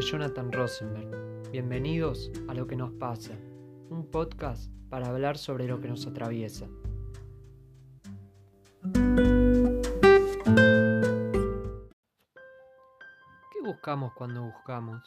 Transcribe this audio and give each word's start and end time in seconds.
Jonathan 0.00 0.50
Rosenberg. 0.50 1.50
Bienvenidos 1.50 2.32
a 2.48 2.54
Lo 2.54 2.66
que 2.66 2.74
nos 2.74 2.90
pasa, 2.92 3.34
un 3.90 4.10
podcast 4.10 4.72
para 4.88 5.08
hablar 5.08 5.36
sobre 5.36 5.66
lo 5.66 5.78
que 5.78 5.88
nos 5.88 6.06
atraviesa. 6.06 6.66
¿Qué 13.52 13.60
buscamos 13.62 14.14
cuando 14.14 14.42
buscamos? 14.42 15.02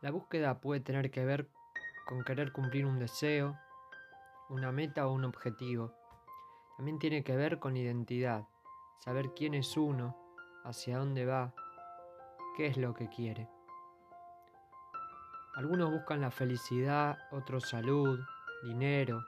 La 0.00 0.10
búsqueda 0.10 0.60
puede 0.60 0.80
tener 0.80 1.10
que 1.10 1.26
ver 1.26 1.50
con 2.08 2.24
querer 2.24 2.50
cumplir 2.50 2.86
un 2.86 2.98
deseo, 2.98 3.58
una 4.48 4.72
meta 4.72 5.06
o 5.06 5.12
un 5.12 5.26
objetivo. 5.26 5.92
También 6.78 6.98
tiene 6.98 7.22
que 7.22 7.36
ver 7.36 7.58
con 7.58 7.76
identidad, 7.76 8.48
saber 8.98 9.34
quién 9.36 9.52
es 9.52 9.76
uno, 9.76 10.16
hacia 10.64 10.96
dónde 10.96 11.26
va, 11.26 11.54
qué 12.56 12.66
es 12.66 12.76
lo 12.76 12.94
que 12.94 13.08
quiere. 13.08 13.48
Algunos 15.54 15.90
buscan 15.90 16.20
la 16.20 16.30
felicidad, 16.30 17.18
otros 17.30 17.68
salud, 17.68 18.18
dinero, 18.62 19.22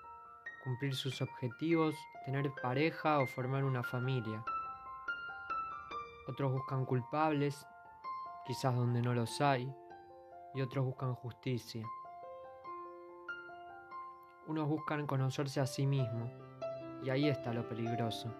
cumplir 0.62 0.95
sus 0.95 1.20
objetivos, 1.20 1.95
tener 2.24 2.51
pareja 2.62 3.18
o 3.18 3.27
formar 3.27 3.65
una 3.65 3.82
familia. 3.82 4.42
Otros 6.27 6.52
buscan 6.52 6.87
culpables, 6.87 7.66
quizás 8.46 8.74
donde 8.74 9.02
no 9.02 9.12
los 9.12 9.41
hay, 9.43 9.70
y 10.54 10.62
otros 10.62 10.87
buscan 10.87 11.15
justicia. 11.15 11.84
Unos 14.46 14.68
buscan 14.68 15.06
conocerse 15.06 15.60
a 15.60 15.66
sí 15.66 15.87
mismos, 15.87 16.30
y 17.02 17.10
ahí 17.10 17.29
está 17.29 17.52
lo 17.52 17.68
peligroso, 17.68 18.32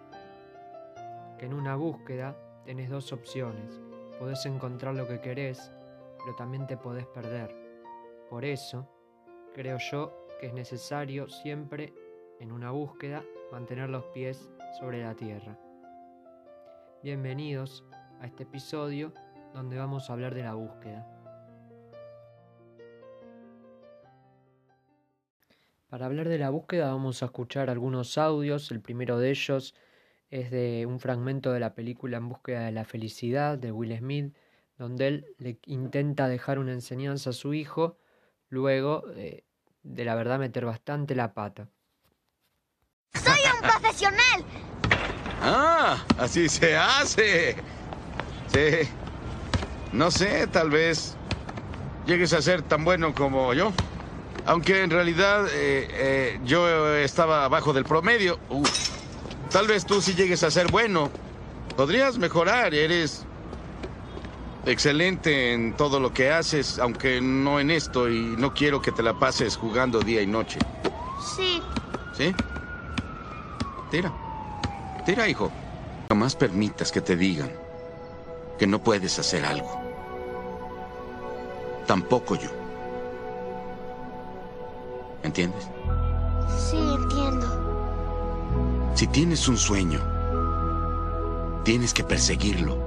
que 1.37 1.45
en 1.45 1.53
una 1.53 1.75
búsqueda 1.75 2.35
tenés 2.63 2.89
dos 2.89 3.11
opciones, 3.11 3.79
podés 4.19 4.45
encontrar 4.45 4.95
lo 4.95 5.07
que 5.07 5.19
querés, 5.19 5.71
pero 6.19 6.35
también 6.35 6.67
te 6.67 6.77
podés 6.77 7.05
perder. 7.07 7.53
Por 8.29 8.45
eso, 8.45 8.89
creo 9.53 9.77
yo 9.77 10.27
que 10.39 10.47
es 10.47 10.53
necesario 10.53 11.27
siempre, 11.27 11.93
en 12.39 12.51
una 12.51 12.71
búsqueda, 12.71 13.23
mantener 13.51 13.89
los 13.89 14.05
pies 14.05 14.49
sobre 14.79 15.03
la 15.03 15.15
tierra. 15.15 15.57
Bienvenidos 17.03 17.83
a 18.19 18.25
este 18.25 18.43
episodio 18.43 19.13
donde 19.53 19.77
vamos 19.77 20.09
a 20.09 20.13
hablar 20.13 20.33
de 20.33 20.43
la 20.43 20.53
búsqueda. 20.53 21.07
Para 25.89 26.07
hablar 26.07 26.27
de 26.27 26.39
la 26.39 26.49
búsqueda 26.49 26.89
vamos 26.89 27.21
a 27.21 27.27
escuchar 27.27 27.69
algunos 27.69 28.17
audios, 28.17 28.71
el 28.71 28.81
primero 28.81 29.19
de 29.19 29.29
ellos 29.29 29.75
es 30.29 30.51
de 30.51 30.85
un 30.87 30.99
fragmento 30.99 31.51
de 31.51 31.59
la 31.59 31.75
película 31.75 32.17
En 32.17 32.29
búsqueda 32.29 32.65
de 32.65 32.71
la 32.71 32.85
felicidad 32.85 33.57
de 33.57 33.71
Will 33.71 33.97
Smith, 33.97 34.35
donde 34.77 35.07
él 35.07 35.25
le 35.37 35.59
intenta 35.65 36.27
dejar 36.27 36.59
una 36.59 36.73
enseñanza 36.73 37.29
a 37.29 37.33
su 37.33 37.53
hijo, 37.53 37.97
luego 38.49 39.03
eh, 39.15 39.43
de 39.83 40.05
la 40.05 40.15
verdad 40.15 40.39
meter 40.39 40.65
bastante 40.65 41.15
la 41.15 41.33
pata. 41.33 41.69
¡Soy 43.13 43.39
un 43.53 43.61
profesional! 43.61 44.45
Ah, 45.41 46.03
así 46.17 46.49
se 46.49 46.75
hace. 46.75 47.55
Sí. 48.47 48.89
No 49.93 50.11
sé, 50.11 50.47
tal 50.47 50.69
vez 50.69 51.15
llegues 52.05 52.33
a 52.33 52.41
ser 52.41 52.61
tan 52.61 52.83
bueno 52.83 53.13
como 53.13 53.53
yo. 53.53 53.71
Aunque 54.45 54.83
en 54.83 54.89
realidad 54.89 55.47
eh, 55.47 55.87
eh, 55.91 56.39
yo 56.43 56.93
estaba 56.95 57.45
abajo 57.45 57.73
del 57.73 57.85
promedio. 57.85 58.39
Uf. 58.49 58.94
Tal 59.51 59.67
vez 59.67 59.85
tú 59.85 60.01
sí 60.01 60.13
llegues 60.13 60.43
a 60.43 60.51
ser 60.51 60.69
bueno. 60.71 61.09
Podrías 61.75 62.17
mejorar, 62.17 62.73
eres 62.73 63.25
excelente 64.65 65.53
en 65.53 65.73
todo 65.73 65.99
lo 65.99 66.13
que 66.13 66.31
haces, 66.31 66.79
aunque 66.79 67.21
no 67.21 67.59
en 67.59 67.71
esto, 67.71 68.09
y 68.09 68.35
no 68.37 68.53
quiero 68.53 68.81
que 68.81 68.91
te 68.91 69.03
la 69.03 69.17
pases 69.17 69.55
jugando 69.57 69.99
día 69.99 70.21
y 70.21 70.27
noche. 70.27 70.59
Sí. 71.35 71.61
¿Sí? 72.17 72.33
Tira. 73.91 74.11
Tira, 75.05 75.27
hijo. 75.27 75.51
No 76.09 76.15
más 76.15 76.35
permitas 76.35 76.91
que 76.91 77.01
te 77.01 77.15
digan 77.15 77.51
que 78.57 78.67
no 78.67 78.81
puedes 78.81 79.19
hacer 79.19 79.45
algo. 79.45 79.81
Tampoco 81.85 82.35
yo. 82.35 82.49
¿Entiendes? 85.23 85.67
Si 88.95 89.07
tienes 89.07 89.49
un 89.49 89.57
sueño, 89.57 89.99
tienes 91.65 91.93
que 91.93 92.05
perseguirlo. 92.05 92.77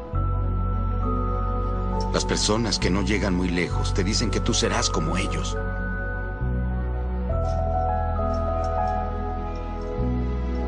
Las 2.14 2.24
personas 2.24 2.78
que 2.78 2.88
no 2.88 3.02
llegan 3.02 3.34
muy 3.34 3.50
lejos 3.50 3.92
te 3.92 4.02
dicen 4.02 4.30
que 4.30 4.40
tú 4.40 4.54
serás 4.54 4.88
como 4.88 5.18
ellos. 5.18 5.54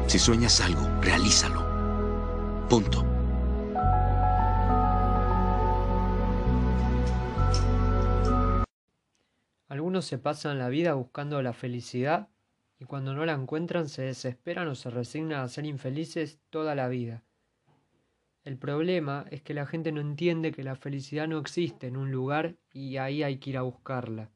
Si 0.09 0.19
sueñas 0.19 0.61
algo, 0.61 0.87
realízalo. 1.01 1.65
Punto. 2.69 3.03
Algunos 9.69 10.05
se 10.05 10.19
pasan 10.19 10.59
la 10.59 10.69
vida 10.69 10.93
buscando 10.93 11.41
la 11.41 11.55
felicidad 11.55 12.29
y 12.81 12.87
cuando 12.87 13.13
no 13.13 13.27
la 13.27 13.35
encuentran 13.35 13.89
se 13.89 14.03
desesperan 14.03 14.67
o 14.67 14.75
se 14.75 14.89
resignan 14.89 15.41
a 15.41 15.49
ser 15.49 15.67
infelices 15.67 16.41
toda 16.49 16.75
la 16.75 16.89
vida. 16.89 17.23
El 18.43 18.57
problema 18.57 19.27
es 19.31 19.43
que 19.43 19.53
la 19.53 19.67
gente 19.67 19.93
no 19.93 20.01
entiende 20.01 20.51
que 20.51 20.65
la 20.65 20.77
felicidad 20.77 21.29
no 21.29 21.39
existe 21.39 21.89
en 21.89 21.99
un 21.99 22.11
lugar 22.11 22.57
y 22.73 22.97
ahí 22.97 23.23
hay 23.23 23.37
que 23.37 23.51
ir 23.51 23.59
a 23.59 23.63
buscarla. 23.63 24.31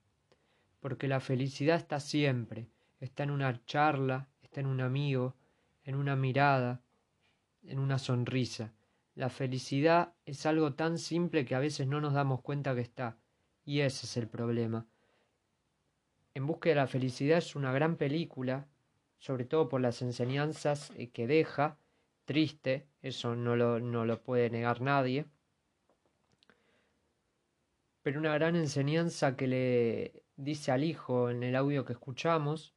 Porque 0.81 1.09
la 1.09 1.21
felicidad 1.21 1.77
está 1.77 2.00
siempre, 2.00 2.69
está 3.00 3.22
en 3.22 3.31
una 3.31 3.65
charla, 3.65 4.28
está 4.43 4.60
en 4.60 4.66
un 4.66 4.83
amigo, 4.83 5.34
en 5.83 5.94
una 5.94 6.15
mirada, 6.15 6.83
en 7.62 7.78
una 7.78 7.99
sonrisa. 7.99 8.75
La 9.15 9.31
felicidad 9.31 10.12
es 10.27 10.44
algo 10.44 10.75
tan 10.75 10.99
simple 10.99 11.47
que 11.47 11.54
a 11.54 11.60
veces 11.60 11.87
no 11.87 12.03
nos 12.03 12.12
damos 12.12 12.43
cuenta 12.43 12.75
que 12.75 12.83
está, 12.83 13.16
y 13.65 13.81
ese 13.81 14.04
es 14.04 14.19
el 14.19 14.28
problema. 14.28 14.87
En 16.34 16.47
búsqueda 16.47 16.75
de 16.75 16.81
la 16.81 16.87
felicidad 16.89 17.39
es 17.39 17.55
una 17.55 17.72
gran 17.72 17.97
película, 17.97 18.67
sobre 19.19 19.45
todo 19.45 19.69
por 19.69 19.81
las 19.81 20.03
enseñanzas 20.03 20.91
eh, 20.97 21.11
que 21.11 21.27
deja, 21.27 21.78
triste, 22.25 22.87
eso 23.03 23.37
no 23.37 23.55
lo, 23.55 23.81
no 23.81 24.05
lo 24.05 24.21
puede 24.21 24.50
negar 24.50 24.81
nadie, 24.81 25.27
pero 28.03 28.19
una 28.19 28.34
gran 28.34 28.56
enseñanza 28.56 29.37
que 29.37 29.47
le 29.47 30.22
dice 30.37 30.72
al 30.72 30.84
hijo 30.84 31.31
en 31.31 31.43
el 31.43 31.56
audio 31.56 31.84
que 31.84 31.95
escuchamos 31.95 32.75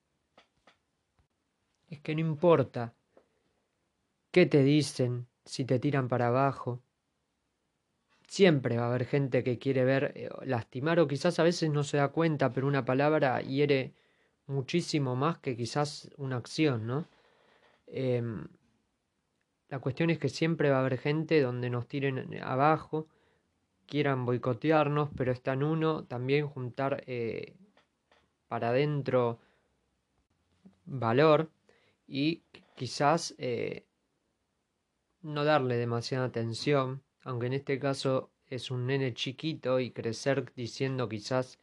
es 1.90 2.00
que 2.00 2.14
no 2.16 2.22
importa 2.22 2.94
qué 4.32 4.46
te 4.46 4.64
dicen, 4.64 5.28
si 5.46 5.66
te 5.66 5.80
tiran 5.80 6.08
para 6.08 6.28
abajo, 6.28 6.82
siempre 8.28 8.78
va 8.78 8.86
a 8.86 8.90
haber 8.90 9.06
gente 9.06 9.44
que 9.44 9.58
quiere 9.58 9.86
ver 9.86 10.12
eh, 10.16 10.30
lastimar 10.46 11.00
o 11.00 11.08
quizás 11.08 11.40
a 11.40 11.44
veces 11.44 11.72
no 11.72 11.84
se 11.84 11.98
da 11.98 12.10
cuenta, 12.10 12.52
pero 12.54 12.68
una 12.68 12.86
palabra 12.86 13.42
hiere 13.42 13.94
muchísimo 14.48 15.16
más 15.16 15.40
que 15.40 15.56
quizás 15.56 16.10
una 16.18 16.38
acción, 16.38 16.88
¿no? 16.88 17.08
Em, 17.88 18.48
la 19.70 19.80
cuestión 19.80 20.10
es 20.10 20.20
que 20.20 20.30
siempre 20.30 20.70
va 20.70 20.78
a 20.78 20.80
haber 20.82 20.98
gente 20.98 21.42
donde 21.42 21.70
nos 21.70 21.88
tiren 21.88 22.42
abajo, 22.42 23.08
quieran 23.86 24.26
boicotearnos, 24.26 25.10
pero 25.16 25.32
está 25.32 25.54
en 25.54 25.64
uno 25.64 26.06
también 26.06 26.48
juntar 26.48 27.04
eh, 27.08 27.56
para 28.48 28.70
adentro 28.70 29.40
valor 30.86 31.50
y 32.08 32.44
quizás 32.76 33.36
eh, 33.38 33.86
no 35.22 35.44
darle 35.44 35.76
demasiada 35.76 36.26
atención 36.26 37.02
aunque 37.28 37.48
en 37.48 37.54
este 37.54 37.78
caso 37.78 38.32
es 38.50 38.72
un 38.72 38.88
nene 38.88 39.14
chiquito 39.14 39.82
y 39.82 39.92
crecer 39.92 40.54
diciendo 40.56 41.10
quizás 41.10 41.60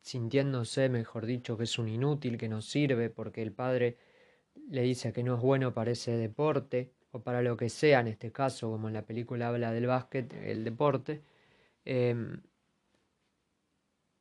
sintiéndose, 0.00 0.88
mejor 0.88 1.26
dicho, 1.26 1.56
que 1.56 1.62
es 1.62 1.78
un 1.78 1.88
inútil, 1.88 2.36
que 2.36 2.48
no 2.48 2.60
sirve 2.60 3.08
porque 3.08 3.42
el 3.42 3.52
padre 3.52 3.96
le 4.68 4.82
dice 4.82 5.12
que 5.12 5.22
no 5.22 5.36
es 5.36 5.40
bueno 5.40 5.72
para 5.72 5.92
ese 5.92 6.16
deporte 6.16 6.92
o 7.12 7.22
para 7.22 7.40
lo 7.40 7.56
que 7.56 7.68
sea, 7.68 8.00
en 8.00 8.08
este 8.08 8.32
caso, 8.32 8.68
como 8.68 8.88
en 8.88 8.94
la 8.94 9.06
película 9.06 9.48
habla 9.48 9.70
del 9.72 9.86
básquet, 9.86 10.32
el 10.34 10.64
deporte. 10.64 11.22
Em, 11.84 12.42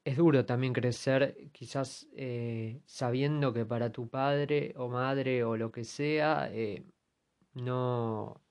es 0.06 0.18
duro 0.18 0.46
también 0.46 0.74
crecer 0.74 1.50
quizás 1.52 2.08
eh, 2.14 2.82
sabiendo 2.86 3.54
que 3.54 3.66
para 3.66 3.92
tu 3.92 4.08
padre 4.10 4.74
o 4.78 4.88
madre 4.90 5.44
o 5.44 5.58
lo 5.58 5.72
que 5.72 5.84
sea 5.84 6.50
eh, 6.52 6.84
no 7.56 8.43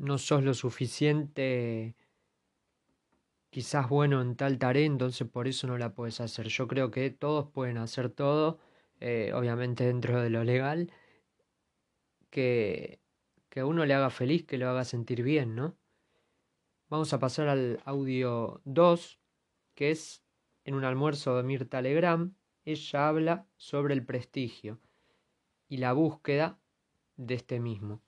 no 0.00 0.16
sos 0.18 0.42
lo 0.42 0.54
suficiente 0.54 1.94
quizás 3.50 3.88
bueno 3.88 4.22
en 4.22 4.36
tal 4.36 4.58
tarea, 4.58 4.86
entonces 4.86 5.28
por 5.28 5.46
eso 5.46 5.66
no 5.66 5.76
la 5.76 5.94
puedes 5.94 6.20
hacer. 6.20 6.48
Yo 6.48 6.66
creo 6.68 6.90
que 6.90 7.10
todos 7.10 7.50
pueden 7.50 7.78
hacer 7.78 8.08
todo, 8.08 8.58
eh, 9.00 9.32
obviamente 9.34 9.84
dentro 9.84 10.20
de 10.22 10.30
lo 10.30 10.44
legal, 10.44 10.92
que, 12.30 13.00
que 13.50 13.60
a 13.60 13.66
uno 13.66 13.84
le 13.84 13.94
haga 13.94 14.10
feliz, 14.10 14.46
que 14.46 14.56
lo 14.56 14.68
haga 14.68 14.84
sentir 14.84 15.22
bien, 15.22 15.54
¿no? 15.54 15.76
Vamos 16.88 17.12
a 17.12 17.18
pasar 17.18 17.48
al 17.48 17.80
audio 17.84 18.62
2, 18.64 19.20
que 19.74 19.90
es 19.90 20.24
en 20.64 20.74
un 20.74 20.84
almuerzo 20.84 21.36
de 21.36 21.42
Mirta 21.42 21.82
Legrand. 21.82 22.34
Ella 22.64 23.08
habla 23.08 23.46
sobre 23.56 23.94
el 23.94 24.04
prestigio 24.04 24.80
y 25.68 25.78
la 25.78 25.92
búsqueda 25.92 26.58
de 27.16 27.34
este 27.34 27.60
mismo. 27.60 28.02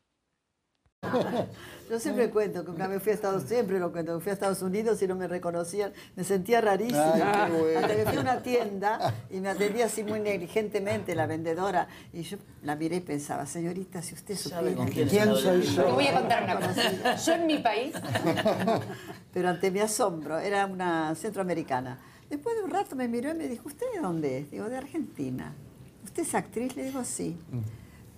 Yo 1.91 2.01
siempre 2.01 2.31
cuento 2.31 2.65
que 2.65 2.71
una 2.71 2.87
vez 2.87 3.03
fui 3.03 3.13
a 3.13 3.15
Estados 3.15 3.43
siempre 3.43 3.79
lo 3.79 3.93
cuento, 3.93 4.17
que 4.17 4.23
fui 4.23 4.31
a 4.31 4.33
Estados 4.33 4.63
Unidos 4.63 5.03
y 5.03 5.07
no 5.07 5.15
me 5.15 5.29
reconocían, 5.29 5.93
me 6.17 6.25
sentía 6.25 6.61
rarísima. 6.61 7.49
Bueno. 7.51 7.79
Hasta 7.81 7.97
que 7.97 8.05
fui 8.07 8.17
a 8.17 8.21
una 8.21 8.43
tienda 8.43 9.15
y 9.31 9.41
me 9.41 9.51
atendía 9.51 9.87
así 9.87 10.03
muy 10.03 10.21
negligentemente 10.21 11.15
la 11.15 11.27
vendedora 11.27 11.89
y 12.13 12.23
yo 12.23 12.39
la 12.63 12.77
miré 12.77 12.97
y 12.97 13.01
pensaba, 13.01 13.45
señorita, 13.45 14.01
si 14.01 14.15
usted 14.15 14.37
supiera 14.37 14.75
con 14.75 14.89
que 14.89 15.07
quién 15.07 15.29
yo 15.29 15.37
soy 15.37 15.63
yo? 15.63 15.85
Te 15.85 15.93
voy 15.93 16.07
a 16.07 16.15
contar 16.15 16.45
una 16.45 16.57
cosa. 16.57 17.17
Yo 17.27 17.33
en 17.35 17.47
mi 17.47 17.59
país, 17.59 17.93
Pero 19.33 19.49
ante 19.49 19.71
mi 19.71 19.81
asombro, 19.81 20.39
era 20.39 20.67
una 20.67 21.15
centroamericana. 21.15 21.99
Después 22.31 22.57
de 22.57 22.63
un 22.63 22.71
rato 22.71 22.97
me 22.97 23.09
miró 23.09 23.31
y 23.31 23.35
me 23.35 23.49
dijo, 23.49 23.69
¿usted 23.69 23.87
de 23.95 24.01
dónde 24.01 24.39
es? 24.39 24.51
Digo, 24.51 24.69
de 24.69 24.77
Argentina. 24.79 25.53
¿Usted 26.05 26.23
es 26.23 26.35
actriz? 26.35 26.75
Le 26.77 26.85
digo, 26.85 27.05
sí. 27.05 27.37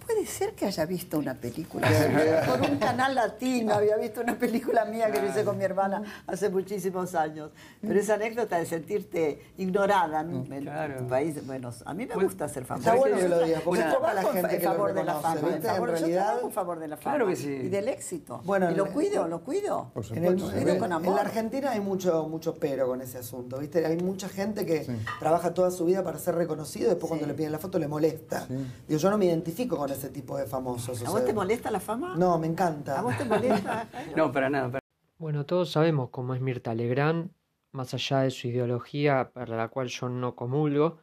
Puede 0.06 0.26
ser 0.26 0.52
que 0.54 0.66
haya 0.66 0.84
visto 0.86 1.18
una 1.18 1.34
película 1.34 1.88
por 2.48 2.60
un 2.60 2.76
canal 2.78 3.14
latino, 3.14 3.74
había 3.74 3.96
visto 3.96 4.20
una 4.20 4.38
película 4.38 4.84
mía 4.84 5.10
que 5.10 5.20
lo 5.20 5.28
hice 5.28 5.44
con 5.44 5.56
mi 5.58 5.64
hermana 5.64 6.02
hace 6.26 6.48
muchísimos 6.50 7.14
años. 7.14 7.50
Pero 7.80 7.98
esa 7.98 8.14
anécdota 8.14 8.58
de 8.58 8.66
sentirte 8.66 9.40
ignorada 9.58 10.20
en 10.20 10.52
en 10.52 10.62
Claro. 10.62 10.98
tu 10.98 11.06
país, 11.08 11.46
bueno, 11.46 11.70
a 11.84 11.94
mí 11.94 12.06
me 12.06 12.14
gusta 12.14 12.48
ser 12.48 12.64
famosa. 12.64 12.90
Está 12.90 13.00
bueno 13.00 13.16
que 13.16 13.28
lo 13.28 13.42
digas, 13.44 13.62
porque 13.62 13.80
Yo 13.82 14.00
la 14.00 14.20
en 14.20 14.26
gente 14.28 14.48
que 14.48 14.56
en 14.56 14.62
lo 14.64 14.70
favor 14.70 14.92
de 14.94 15.04
la 15.04 15.14
fama, 15.14 15.40
en 15.40 15.46
¿viste? 15.46 15.56
En 15.68 15.74
favor- 15.74 15.88
yo 15.90 15.94
realidad- 15.96 16.24
trabajo 16.24 16.46
en 16.46 16.52
favor 16.52 16.78
de 16.80 16.88
la 16.88 16.96
fama 16.96 17.16
Claro 17.16 17.30
que 17.30 17.36
sí. 17.36 17.48
y 17.48 17.68
del 17.68 17.88
éxito. 17.88 18.40
Bueno, 18.44 18.70
y 18.70 18.74
lo 18.74 18.86
en- 18.86 18.92
cuido, 18.92 19.26
lo 19.28 19.40
cuido. 19.42 19.90
Por 19.94 20.04
En, 20.06 20.24
el- 20.24 20.32
Lo 20.34 20.38
supuesto. 20.38 20.62
cuido 20.62 20.78
con 20.78 20.86
en 20.86 20.92
amor. 20.92 21.14
la 21.14 21.20
Argentina 21.22 21.70
hay 21.70 21.80
mucho, 21.80 22.28
mucho 22.28 22.54
pero 22.56 22.86
con 22.86 23.00
ese 23.00 23.18
asunto, 23.18 23.58
¿viste? 23.58 23.84
Hay 23.86 23.96
mucha 23.96 24.28
gente 24.28 24.66
que 24.66 24.86
trabaja 25.18 25.54
toda 25.54 25.70
su 25.70 25.84
vida 25.84 26.02
para 26.02 26.18
ser 26.18 26.34
reconocido 26.34 26.86
y 26.86 26.90
después 26.90 27.08
cuando 27.08 27.24
Sí. 27.26 27.30
le 27.30 27.34
piden 27.36 27.52
la 27.52 27.58
foto 27.58 27.78
le 27.78 27.88
molesta. 27.88 28.46
Digo, 28.88 28.98
yo 29.00 29.10
no 29.10 29.18
me 29.18 29.26
identifico 29.26 29.76
con 29.76 29.90
ese 29.94 30.10
tipo 30.10 30.36
de 30.36 30.46
famosos. 30.46 31.00
o 31.02 31.06
¿A 31.06 31.10
vos 31.10 31.18
sea, 31.18 31.26
te 31.26 31.32
molesta 31.32 31.70
la 31.70 31.80
fama? 31.80 32.14
No, 32.16 32.38
me 32.38 32.46
encanta. 32.46 32.98
¿A 32.98 33.02
vos 33.02 33.16
te 33.16 33.24
molesta? 33.24 33.88
No, 34.16 34.30
para 34.32 34.50
nada. 34.50 34.70
para- 34.70 34.80
Bueno, 35.18 35.46
todos 35.46 35.70
sabemos 35.70 36.10
cómo 36.10 36.34
es 36.34 36.40
Mirta 36.40 36.74
Legrand, 36.74 37.30
más 37.72 37.94
allá 37.94 38.20
de 38.20 38.30
su 38.30 38.48
ideología 38.48 39.30
para 39.32 39.56
la 39.56 39.68
cual 39.68 39.88
yo 39.88 40.08
no 40.08 40.34
comulgo, 40.36 40.98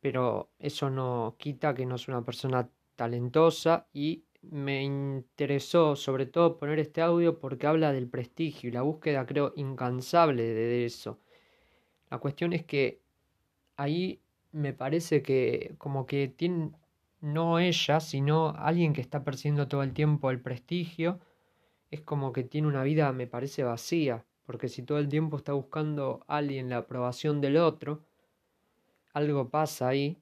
pero 0.00 0.50
eso 0.58 0.90
no 0.90 1.36
quita 1.38 1.74
que 1.74 1.86
no 1.86 1.94
es 1.96 2.08
una 2.08 2.24
persona 2.24 2.68
talentosa 2.96 3.86
y 3.92 4.24
me 4.42 4.82
interesó 4.82 5.94
sobre 5.94 6.26
todo 6.26 6.58
poner 6.58 6.80
este 6.80 7.00
audio 7.00 7.38
porque 7.38 7.66
habla 7.68 7.92
del 7.92 8.08
prestigio 8.08 8.68
y 8.68 8.72
la 8.72 8.82
búsqueda 8.82 9.24
creo 9.26 9.52
incansable 9.54 10.42
de 10.42 10.84
eso. 10.84 11.20
La 12.10 12.18
cuestión 12.18 12.52
es 12.52 12.64
que 12.64 13.00
ahí 13.76 14.20
me 14.50 14.72
parece 14.72 15.22
que 15.22 15.74
como 15.78 16.04
que 16.06 16.28
tiene 16.28 16.72
no 17.22 17.58
ella, 17.58 18.00
sino 18.00 18.50
alguien 18.50 18.92
que 18.92 19.00
está 19.00 19.24
persiguiendo 19.24 19.66
todo 19.68 19.82
el 19.82 19.94
tiempo 19.94 20.30
el 20.30 20.42
prestigio 20.42 21.20
es 21.90 22.02
como 22.02 22.32
que 22.32 22.44
tiene 22.44 22.68
una 22.68 22.82
vida, 22.84 23.12
me 23.12 23.26
parece, 23.28 23.64
vacía, 23.64 24.26
porque 24.46 24.68
si 24.68 24.82
todo 24.82 24.98
el 24.98 25.08
tiempo 25.08 25.36
está 25.38 25.52
buscando 25.54 26.24
a 26.28 26.38
alguien 26.38 26.70
la 26.70 26.78
aprobación 26.78 27.40
del 27.40 27.56
otro, 27.58 28.04
algo 29.14 29.48
pasa 29.48 29.88
ahí, 29.88 30.20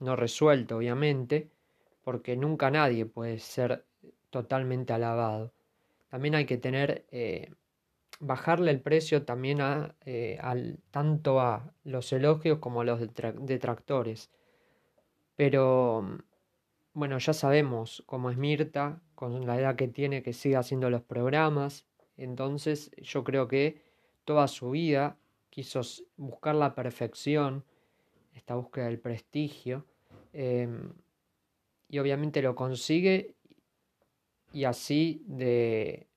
no 0.00 0.16
resuelto 0.16 0.76
obviamente, 0.76 1.50
porque 2.02 2.36
nunca 2.36 2.70
nadie 2.70 3.06
puede 3.06 3.38
ser 3.38 3.84
totalmente 4.30 4.92
alabado. 4.92 5.52
También 6.10 6.34
hay 6.34 6.46
que 6.46 6.58
tener, 6.58 7.06
eh, 7.10 7.52
bajarle 8.20 8.70
el 8.72 8.80
precio 8.82 9.24
también 9.24 9.60
a, 9.60 9.96
eh, 10.06 10.38
tanto 10.90 11.40
a 11.40 11.74
los 11.84 12.12
elogios 12.12 12.58
como 12.60 12.82
a 12.82 12.84
los 12.84 13.00
detra- 13.00 13.34
detractores. 13.34 14.30
Pero 15.36 16.18
bueno, 16.94 17.18
ya 17.18 17.32
sabemos 17.32 18.02
cómo 18.06 18.30
es 18.30 18.36
Mirta, 18.36 19.00
con 19.14 19.46
la 19.46 19.58
edad 19.58 19.76
que 19.76 19.88
tiene, 19.88 20.22
que 20.22 20.32
sigue 20.32 20.56
haciendo 20.56 20.90
los 20.90 21.02
programas. 21.02 21.86
Entonces, 22.16 22.90
yo 22.98 23.24
creo 23.24 23.48
que 23.48 23.82
toda 24.24 24.46
su 24.48 24.70
vida 24.70 25.16
quiso 25.48 25.80
buscar 26.16 26.54
la 26.54 26.74
perfección, 26.74 27.64
esta 28.34 28.54
búsqueda 28.54 28.86
del 28.86 28.98
prestigio, 28.98 29.86
em, 30.32 30.92
y 31.88 31.98
obviamente 31.98 32.42
lo 32.42 32.54
consigue, 32.54 33.34
y 34.52 34.64
así 34.64 35.22
de, 35.26 36.08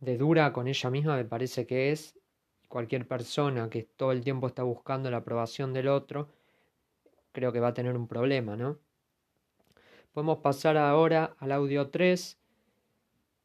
de 0.00 0.16
dura 0.16 0.52
con 0.52 0.68
ella 0.68 0.90
misma 0.90 1.16
me 1.16 1.24
parece 1.24 1.66
que 1.66 1.92
es. 1.92 2.18
Cualquier 2.68 3.06
persona 3.06 3.70
que 3.70 3.84
todo 3.84 4.12
el 4.12 4.22
tiempo 4.24 4.48
está 4.48 4.64
buscando 4.64 5.10
la 5.10 5.18
aprobación 5.18 5.72
del 5.72 5.88
otro, 5.88 6.28
creo 7.36 7.52
que 7.52 7.60
va 7.60 7.68
a 7.68 7.74
tener 7.74 7.94
un 7.94 8.08
problema, 8.08 8.56
¿no? 8.56 8.78
Podemos 10.14 10.38
pasar 10.38 10.78
ahora 10.78 11.36
al 11.38 11.52
audio 11.52 11.90
3. 11.90 12.38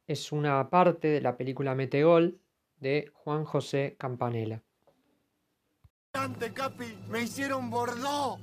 Es 0.06 0.32
una 0.32 0.70
parte 0.70 1.08
de 1.08 1.20
la 1.20 1.36
película 1.36 1.74
Metegol 1.74 2.40
de 2.80 3.12
Juan 3.12 3.44
José 3.44 3.96
Campanella. 3.98 4.62
¡Ante, 6.14 6.54
Capi! 6.54 6.98
¡Me 7.10 7.20
hicieron 7.20 7.68
bordó! 7.68 8.38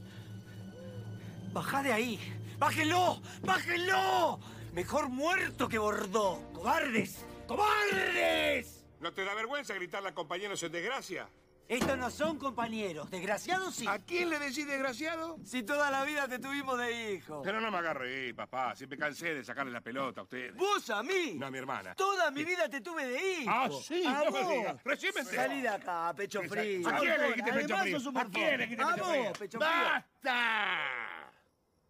¡Bajá 1.51 1.81
de 1.81 1.93
ahí! 1.93 2.19
¡Bájenlo! 2.59 3.19
¡Bájenlo! 3.41 4.39
Mejor 4.75 5.09
muerto 5.09 5.67
que 5.67 5.79
bordó. 5.79 6.43
¡Cobardes! 6.53 7.25
¡Cobardes! 7.47 8.85
¿No 8.99 9.11
te 9.13 9.25
da 9.25 9.33
vergüenza 9.33 9.73
gritarle 9.73 10.09
a 10.09 10.13
compañeros 10.13 10.61
en 10.61 10.71
desgracia? 10.73 11.27
Estos 11.69 11.97
no 11.99 12.09
son 12.09 12.39
compañeros. 12.39 13.11
Desgraciados 13.11 13.75
sí. 13.75 13.85
¿A 13.87 13.99
quién 13.99 14.31
le 14.31 14.39
decís 14.39 14.65
desgraciado? 14.65 15.37
Si 15.45 15.61
toda 15.61 15.91
la 15.91 16.03
vida 16.03 16.27
te 16.27 16.39
tuvimos 16.39 16.79
de 16.79 17.13
hijo. 17.13 17.43
Pero 17.43 17.61
no 17.61 17.69
me 17.69 17.77
agarre 17.77 18.25
ahí, 18.25 18.33
papá. 18.33 18.75
Siempre 18.75 18.97
cansé 18.97 19.35
de 19.35 19.43
sacarle 19.43 19.71
la 19.71 19.79
pelota 19.81 20.21
a 20.21 20.23
ustedes. 20.23 20.55
¿Vos 20.55 20.89
a 20.89 21.03
mí? 21.03 21.35
No, 21.35 21.45
a 21.45 21.51
mi 21.51 21.59
hermana. 21.59 21.93
Toda 21.93 22.31
mi 22.31 22.43
vida 22.43 22.67
te 22.67 22.81
tuve 22.81 23.05
de 23.05 23.21
hijo. 23.41 23.51
Ah, 23.53 23.69
sí, 23.83 24.03
¿A 24.03 24.13
no 24.25 24.31
me 24.31 24.41
vos? 24.43 24.49
digas. 24.51 24.83
Recién 24.83 25.11
me 25.13 25.21
enteré. 25.21 25.37
Salí 25.37 25.61
de 25.61 25.69
acá, 25.69 26.13
pecho 26.17 26.41
frío. 26.41 26.89
¿A 26.89 26.97
quién 26.97 27.17
le 27.21 27.27
dijiste 27.27 27.53
pecho 27.53 27.75
Además, 27.75 27.81
frío? 27.83 27.99
sos 27.99 28.07
un 28.07 28.17
¿A 28.17 28.25
quién 28.25 28.57
le 28.57 28.63
dijiste 28.65 28.83
A 28.83 28.87
pecho 28.95 29.03
vos, 29.05 29.13
frío? 29.13 29.33
pecho 29.33 29.59
frío. 29.59 29.69
¡Basta! 29.69 31.31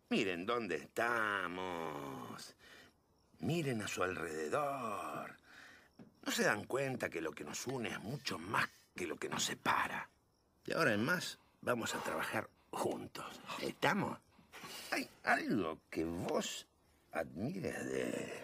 Miren 0.10 0.46
dónde 0.46 0.76
estamos. 0.76 2.56
Miren 3.40 3.82
a 3.82 3.88
su 3.88 4.04
alrededor. 4.04 5.38
¿No 6.26 6.32
se 6.34 6.44
dan 6.44 6.66
cuenta 6.66 7.10
que 7.10 7.22
lo 7.22 7.32
que 7.32 7.46
nos 7.46 7.66
une 7.66 7.90
es 7.90 8.00
mucho 8.02 8.38
más 8.38 8.68
que 9.00 9.08
lo 9.08 9.16
que 9.16 9.30
nos 9.30 9.46
separa? 9.46 10.10
De 10.66 10.74
ahora 10.74 10.94
en 10.94 11.06
más, 11.06 11.40
vamos 11.62 11.96
a 11.96 12.00
trabajar 12.00 12.50
juntos. 12.70 13.40
¿Estamos? 13.62 14.20
¿Hay 14.92 15.10
algo 15.24 15.80
que 15.90 16.04
vos 16.04 16.68
admires 17.14 17.86
de... 17.86 18.44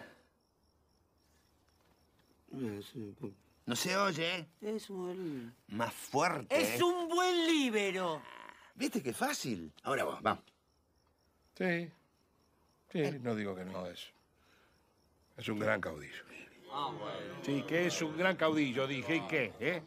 No 3.66 3.76
se 3.76 3.98
oye. 3.98 4.48
Es 4.62 4.90
un... 4.90 5.54
Más 5.68 5.94
fuerte. 5.94 6.56
Es 6.58 6.82
un 6.82 7.10
buen 7.10 7.48
líbero. 7.48 8.22
¿Viste 8.76 9.04
qué 9.04 9.12
fácil? 9.12 9.74
Ahora 9.84 10.06
vos, 10.06 10.22
vamos. 10.22 10.46
Sí. 11.58 11.92
Sí, 12.94 13.20
no 13.22 13.36
digo 13.36 13.54
que 13.56 13.66
no 13.66 13.88
es. 13.88 14.10
Es 15.36 15.50
un 15.50 15.60
gran 15.60 15.82
caudillo. 15.82 16.24
Sí, 17.44 17.62
que 17.68 17.88
es 17.88 18.02
un 18.02 18.18
gran 18.18 18.38
caudillo, 18.38 18.88
dije. 18.88 19.18
¿Y 19.18 19.28
qué? 19.28 19.54
¿Eh? 19.60 19.84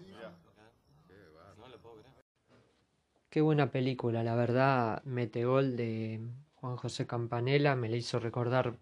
Qué 3.30 3.40
buena 3.42 3.70
película, 3.70 4.23
la 4.23 4.35
verdad, 4.35 5.02
Metegol 5.04 5.76
de 5.76 6.20
Juan 6.56 6.76
José 6.76 7.06
Campanella 7.06 7.75
me 7.76 7.88
le 7.88 7.99
hizo 7.99 8.18
recordar 8.18 8.78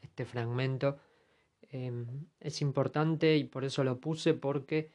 este 0.00 0.24
fragmento. 0.24 0.98
Em, 1.62 2.26
es 2.40 2.62
importante 2.62 3.36
y 3.36 3.44
por 3.44 3.64
eso 3.64 3.84
lo 3.84 4.00
puse 4.00 4.34
porque 4.34 4.90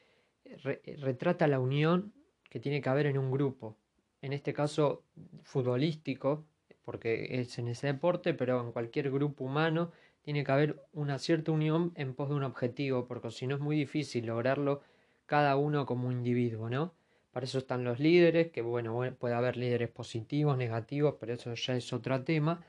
re- 0.64 0.82
retrata 0.98 1.46
la 1.48 1.60
unión 1.60 2.12
que 2.50 2.60
tiene 2.60 2.80
que 2.82 2.88
haber 2.88 3.06
en 3.06 3.18
un 3.18 3.30
grupo. 3.30 3.76
En 4.22 4.32
este 4.32 4.52
caso 4.52 5.04
futbolístico, 5.44 6.46
porque 6.84 7.40
es 7.40 7.58
en 7.58 7.68
ese 7.68 7.88
deporte, 7.88 8.34
pero 8.34 8.60
en 8.60 8.72
cualquier 8.72 9.10
grupo 9.10 9.44
humano 9.44 9.92
tiene 10.22 10.42
que 10.44 10.52
haber 10.52 10.82
una 10.92 11.18
cierta 11.20 11.52
unión 11.52 11.92
en 11.96 12.14
pos 12.14 12.28
de 12.30 12.34
un 12.36 12.42
objetivo, 12.44 13.06
porque 13.06 13.30
si 13.30 13.46
no 13.46 13.54
es 13.56 13.60
muy 13.60 13.76
difícil 13.76 14.26
lograrlo 14.26 14.82
cada 15.26 15.56
uno 15.56 15.86
como 15.86 16.10
individuo, 16.12 16.68
¿no? 16.70 16.94
Para 17.36 17.44
eso 17.44 17.58
están 17.58 17.84
los 17.84 18.00
líderes, 18.00 18.50
que 18.50 18.62
bueno, 18.62 18.98
puede 19.18 19.34
haber 19.34 19.58
líderes 19.58 19.90
positivos, 19.90 20.56
negativos, 20.56 21.16
pero 21.20 21.34
eso 21.34 21.52
ya 21.52 21.76
es 21.76 21.92
otro 21.92 22.24
tema. 22.24 22.64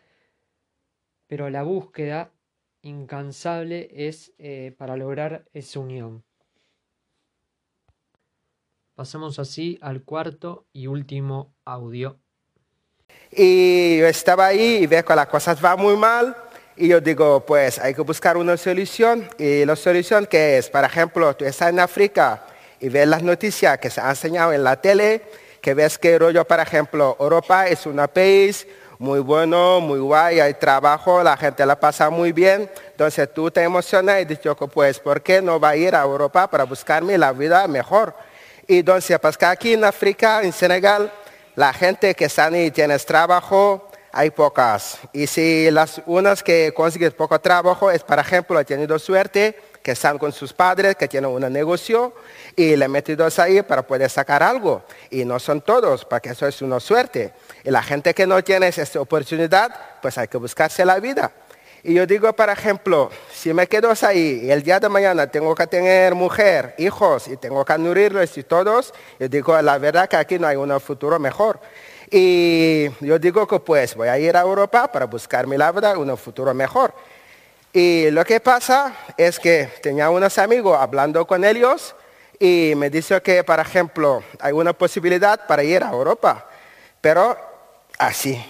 Pero 1.26 1.50
la 1.50 1.64
búsqueda 1.64 2.34
incansable 2.82 3.88
es 3.94 4.34
eh, 4.40 4.76
para 4.78 4.98
lograr 4.98 5.46
esa 5.54 5.80
unión. 5.80 6.26
Pasamos 8.94 9.40
así 9.40 9.80
al 9.82 10.04
cuarto 10.04 10.68
y 10.74 10.88
último 10.88 11.56
audio. 11.64 12.20
Y 13.32 14.00
yo 14.00 14.08
estaba 14.08 14.48
ahí 14.48 14.80
y 14.82 14.86
veo 14.86 15.06
que 15.06 15.16
las 15.16 15.28
cosas 15.28 15.62
van 15.62 15.80
muy 15.80 15.96
mal 15.96 16.36
Y 16.76 16.90
yo 16.90 17.00
digo, 17.00 17.46
pues 17.46 17.80
hay 17.80 17.94
que 17.94 18.02
buscar 18.02 18.36
una 18.36 18.58
solución. 18.58 19.30
¿Y 19.40 19.64
la 19.64 19.78
solución 19.78 20.28
qué 20.30 20.58
es? 20.58 20.70
Por 20.70 20.84
ejemplo, 20.84 21.34
tú 21.38 21.46
estás 21.46 21.70
en 21.70 21.80
África 21.80 22.57
y 22.80 22.90
ves 22.90 23.08
las 23.08 23.24
noticias 23.24 23.78
que 23.80 23.90
se 23.90 24.02
han 24.02 24.10
enseñado 24.10 24.54
en 24.54 24.64
la 24.64 24.80
tele, 24.82 25.22
que 25.62 25.74
ves 25.74 25.98
que 25.98 26.18
rollo, 26.18 26.46
por 26.46 26.60
ejemplo, 26.60 27.18
Europa 27.20 27.68
es 27.68 27.86
un 27.86 27.98
país 28.14 28.68
muy 29.00 29.20
bueno, 29.20 29.80
muy 29.80 30.00
guay, 30.00 30.40
hay 30.40 30.56
trabajo, 30.56 31.22
la 31.24 31.38
gente 31.38 31.66
la 31.66 31.80
pasa 31.80 32.10
muy 32.10 32.32
bien. 32.32 32.70
Entonces 32.92 33.32
tú 33.34 33.52
te 33.52 33.62
emocionas 33.62 34.22
y 34.22 34.26
dices, 34.26 34.56
pues, 34.74 35.00
¿por 35.00 35.22
qué 35.22 35.42
no 35.42 35.60
va 35.60 35.70
a 35.70 35.76
ir 35.76 35.96
a 35.96 36.02
Europa 36.02 36.50
para 36.50 36.64
buscarme 36.64 37.18
la 37.18 37.32
vida 37.32 37.68
mejor? 37.68 38.16
Y 38.68 38.80
entonces, 38.80 39.18
pues 39.20 39.42
aquí 39.44 39.74
en 39.74 39.84
África, 39.84 40.42
en 40.44 40.52
Senegal, 40.52 41.12
la 41.56 41.74
gente 41.74 42.14
que 42.16 42.26
está 42.26 42.46
ahí 42.46 42.72
tienes 42.72 43.06
trabajo, 43.06 43.88
hay 44.12 44.32
pocas. 44.32 45.00
Y 45.14 45.28
si 45.28 45.70
las 45.72 46.02
unas 46.06 46.44
que 46.44 46.74
consiguen 46.74 47.12
poco 47.12 47.40
trabajo 47.40 47.92
es, 47.92 48.04
por 48.04 48.20
ejemplo, 48.20 48.58
han 48.58 48.66
tenido 48.66 48.98
suerte, 49.00 49.56
que 49.88 49.94
están 49.94 50.18
con 50.18 50.34
sus 50.34 50.52
padres, 50.52 50.98
que 50.98 51.08
tienen 51.08 51.32
un 51.32 51.50
negocio 51.50 52.12
y 52.58 52.76
le 52.76 52.90
metidos 52.90 53.40
ahí 53.40 53.62
para 53.62 53.88
poder 53.88 54.10
sacar 54.10 54.44
algo. 54.44 54.84
Y 55.10 55.24
no 55.24 55.40
son 55.40 55.62
todos, 55.62 56.04
porque 56.04 56.32
eso 56.32 56.46
es 56.46 56.62
una 56.62 56.82
suerte. 56.82 57.32
Y 57.64 57.72
la 57.72 57.82
gente 57.82 58.14
que 58.14 58.28
no 58.28 58.44
tiene 58.44 58.68
esta 58.68 59.00
oportunidad, 59.00 59.74
pues 60.02 60.18
hay 60.18 60.28
que 60.28 60.38
buscarse 60.40 60.84
la 60.84 61.00
vida. 61.00 61.32
Y 61.84 61.94
yo 61.94 62.06
digo, 62.06 62.34
por 62.34 62.50
ejemplo, 62.50 63.10
si 63.32 63.54
me 63.54 63.66
quedo 63.66 63.94
ahí 64.02 64.42
y 64.44 64.52
el 64.52 64.62
día 64.62 64.78
de 64.82 64.90
mañana 64.90 65.26
tengo 65.28 65.56
que 65.56 65.66
tener 65.68 66.14
mujer, 66.16 66.76
hijos 66.80 67.30
y 67.30 67.38
tengo 67.38 67.64
que 67.64 67.78
nutrirlos 67.78 68.38
y 68.38 68.44
todos, 68.44 68.94
yo 69.18 69.30
digo, 69.30 69.62
la 69.62 69.78
verdad 69.78 70.10
que 70.10 70.18
aquí 70.18 70.38
no 70.38 70.48
hay 70.48 70.58
un 70.58 70.78
futuro 70.82 71.18
mejor. 71.18 71.62
Y 72.12 72.90
yo 73.00 73.18
digo 73.20 73.48
que 73.48 73.62
pues 73.62 73.96
voy 73.96 74.10
a 74.10 74.20
ir 74.20 74.36
a 74.36 74.42
Europa 74.42 74.92
para 74.92 75.06
buscar 75.06 75.48
mi 75.48 75.56
vida, 75.56 75.98
un 75.98 76.18
futuro 76.18 76.54
mejor. 76.54 76.94
Y 77.80 78.10
lo 78.10 78.26
que 78.26 78.40
pasa 78.40 78.92
es 79.18 79.40
que 79.40 79.70
tenía 79.84 80.10
unos 80.10 80.40
amigos 80.40 80.76
hablando 80.82 81.28
con 81.28 81.46
ellos 81.46 81.94
y 82.40 82.74
me 82.76 82.90
dice 82.90 83.22
que, 83.22 83.44
por 83.44 83.60
ejemplo, 83.60 84.24
hay 84.40 84.52
una 84.52 84.74
posibilidad 84.74 85.46
para 85.46 85.64
ir 85.64 85.84
a 85.84 85.92
Europa, 85.92 86.50
pero 87.00 87.38
así. 88.00 88.44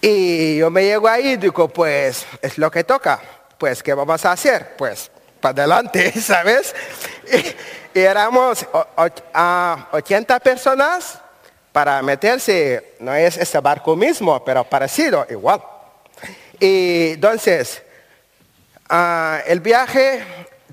Y 0.00 0.58
yo 0.58 0.70
me 0.70 0.84
llego 0.84 1.08
ahí 1.08 1.30
y 1.30 1.36
digo, 1.36 1.66
pues 1.66 2.24
es 2.40 2.56
lo 2.58 2.70
que 2.70 2.84
toca, 2.84 3.20
pues 3.58 3.82
¿qué 3.82 3.92
vamos 3.92 4.24
a 4.24 4.30
hacer? 4.30 4.76
Pues 4.76 5.10
para 5.40 5.64
adelante, 5.64 6.12
¿sabes? 6.20 6.76
Y, 7.92 7.98
éramos 7.98 8.64
a 9.34 9.88
80 9.90 10.38
personas 10.38 11.18
para 11.72 12.00
meterse, 12.02 12.94
no 13.00 13.12
es 13.16 13.36
este 13.36 13.58
barco 13.58 13.96
mismo, 13.96 14.44
pero 14.44 14.62
parecido, 14.62 15.26
igual. 15.28 15.60
Y 16.60 17.12
entonces, 17.12 17.82
ah, 18.88 19.40
el 19.46 19.60
viaje 19.60 20.24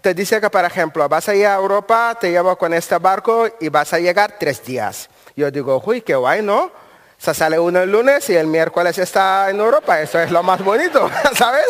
te 0.02 0.14
dice 0.14 0.40
que, 0.42 0.50
por 0.50 0.64
ejemplo, 0.66 1.08
vas 1.10 1.30
a 1.30 1.36
ir 1.36 1.48
a 1.48 1.56
Europa, 1.56 2.16
te 2.20 2.32
llevo 2.32 2.56
con 2.58 2.74
este 2.74 2.98
barco 2.98 3.48
y 3.60 3.70
vas 3.70 3.94
a 3.94 4.00
llegar 4.00 4.36
tres 4.40 4.64
días. 4.64 5.10
Yo 5.36 5.50
digo, 5.52 5.82
uy, 5.86 6.02
qué 6.02 6.16
guay, 6.16 6.42
¿no? 6.42 6.72
Se 7.18 7.34
sale 7.34 7.58
uno 7.58 7.80
el 7.82 7.92
lunes 7.92 8.30
y 8.30 8.36
el 8.36 8.48
miércoles 8.48 8.98
está 8.98 9.50
en 9.50 9.60
Europa. 9.60 10.00
Eso 10.02 10.20
es 10.20 10.32
lo 10.32 10.44
más 10.44 10.64
bonito, 10.64 11.10
¿sabes? 11.36 11.66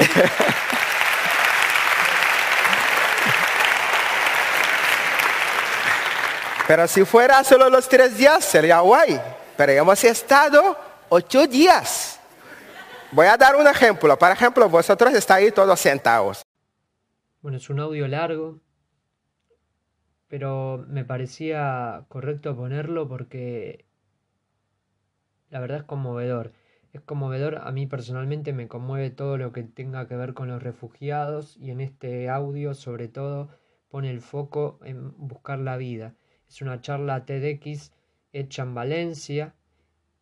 Pero 6.66 6.86
si 6.86 7.04
fuera 7.04 7.42
solo 7.42 7.68
los 7.68 7.88
tres 7.88 8.16
días, 8.16 8.44
sería 8.44 8.78
guay. 8.80 9.20
Pero 9.56 9.72
hemos 9.72 10.04
estado 10.04 10.76
ocho 11.10 11.46
días. 11.46 12.20
Voy 13.12 13.26
a 13.26 13.36
dar 13.36 13.56
un 13.56 13.66
ejemplo. 13.66 14.16
Por 14.16 14.30
ejemplo, 14.30 14.68
vosotros 14.68 15.12
estáis 15.14 15.52
todos 15.52 15.78
sentados. 15.78 16.42
Bueno, 17.42 17.58
es 17.58 17.68
un 17.68 17.80
audio 17.80 18.06
largo, 18.06 18.60
pero 20.28 20.84
me 20.88 21.04
parecía 21.04 22.04
correcto 22.08 22.56
ponerlo 22.56 23.08
porque 23.08 23.84
la 25.50 25.60
verdad 25.60 25.78
es 25.78 25.84
conmovedor. 25.84 26.52
Es 26.92 27.00
conmovedor, 27.00 27.60
a 27.62 27.70
mí 27.70 27.86
personalmente 27.86 28.52
me 28.52 28.66
conmueve 28.66 29.10
todo 29.10 29.36
lo 29.36 29.52
que 29.52 29.62
tenga 29.62 30.08
que 30.08 30.16
ver 30.16 30.34
con 30.34 30.48
los 30.48 30.62
refugiados 30.62 31.56
y 31.56 31.70
en 31.70 31.80
este 31.80 32.28
audio 32.28 32.74
sobre 32.74 33.06
todo 33.06 33.48
pone 33.90 34.10
el 34.10 34.20
foco 34.20 34.80
en 34.84 35.16
buscar 35.16 35.60
la 35.60 35.76
vida. 35.76 36.14
Es 36.48 36.62
una 36.62 36.80
charla 36.80 37.24
TEDx 37.26 37.92
hecha 38.32 38.62
en 38.62 38.74
Valencia. 38.74 39.54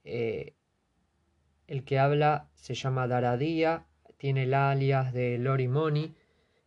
Eh, 0.04 0.57
el 1.68 1.84
que 1.84 1.98
habla 1.98 2.48
se 2.54 2.75
llama 2.75 3.06
Daradía, 3.06 3.87
tiene 4.16 4.44
el 4.44 4.54
alias 4.54 5.12
de 5.12 5.38
Lori 5.38 5.68
Moni, 5.68 6.14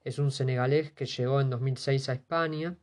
es 0.03 0.20
un 0.20 0.31
senegalés 0.31 0.91
que 0.91 1.05
llegó 1.05 1.41
en 1.41 1.50
2006 1.50 2.10
a 2.10 2.13
España 2.13 2.77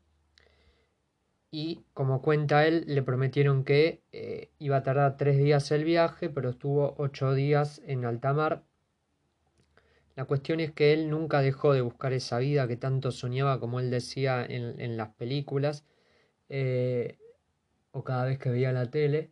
y 1.51 1.85
como 1.95 2.21
cuenta 2.21 2.67
él, 2.67 2.85
le 2.87 3.03
prometieron 3.03 3.65
que 3.65 4.03
eh, 4.13 4.51
iba 4.59 4.77
a 4.77 4.83
tardar 4.83 5.17
tres 5.17 5.39
días 5.39 5.71
el 5.71 5.85
viaje, 5.85 6.29
pero 6.29 6.51
estuvo 6.51 6.95
ocho 6.99 7.33
días 7.33 7.81
en 7.87 8.05
alta 8.05 8.35
mar. 8.35 8.65
La 10.15 10.25
cuestión 10.25 10.61
es 10.61 10.73
que 10.73 10.93
él 10.93 11.09
nunca 11.09 11.41
dejó 11.41 11.73
de 11.73 11.81
buscar 11.81 12.13
esa 12.13 12.39
vida 12.39 12.67
que 12.69 12.77
tanto 12.77 13.13
soñaba, 13.13 13.61
como 13.61 13.81
él 13.81 13.91
decía 13.91 14.45
en, 14.45 14.97
las 14.97 15.11
películas, 15.15 15.85
eh, 16.49 17.17
o 17.93 18.05
cada 18.05 18.25
vez 18.25 18.39
que 18.39 18.51
veía 18.51 18.73
la 18.73 18.91
tele 18.91 19.31